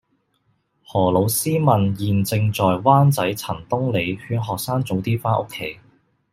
[0.83, 5.79] 何老師問現正在灣仔陳東里勸學生早啲返屋企